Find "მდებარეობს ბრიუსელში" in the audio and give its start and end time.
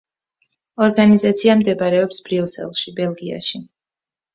1.61-2.99